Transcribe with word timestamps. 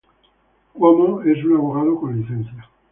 Cuomo 0.73 1.21
es 1.21 1.43
un 1.43 1.57
abogado 1.57 1.95
con 1.99 2.19
licencia. 2.19 2.67